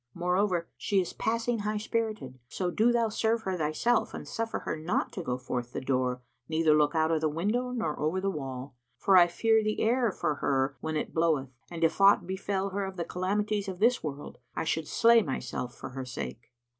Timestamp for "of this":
13.67-14.03